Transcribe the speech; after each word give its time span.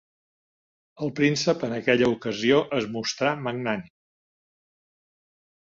El 1.07 1.11
príncep 1.19 1.65
en 1.67 1.75
aquella 1.75 2.09
ocasió 2.15 2.63
es 2.79 2.89
mostrà 2.97 3.37
magnànim. 3.43 3.95